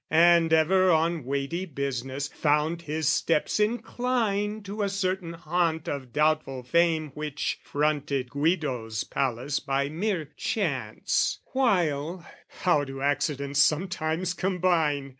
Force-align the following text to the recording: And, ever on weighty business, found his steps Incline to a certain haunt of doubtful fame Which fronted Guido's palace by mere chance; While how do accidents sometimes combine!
And, 0.09 0.51
ever 0.51 0.89
on 0.89 1.25
weighty 1.25 1.67
business, 1.67 2.27
found 2.27 2.81
his 2.81 3.07
steps 3.07 3.59
Incline 3.59 4.63
to 4.63 4.81
a 4.81 4.89
certain 4.89 5.33
haunt 5.33 5.87
of 5.87 6.11
doubtful 6.11 6.63
fame 6.63 7.11
Which 7.13 7.59
fronted 7.61 8.31
Guido's 8.31 9.03
palace 9.03 9.59
by 9.59 9.89
mere 9.89 10.25
chance; 10.35 11.37
While 11.53 12.25
how 12.61 12.83
do 12.83 12.99
accidents 12.99 13.59
sometimes 13.59 14.33
combine! 14.33 15.09